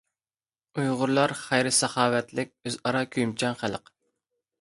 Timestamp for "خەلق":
3.61-3.93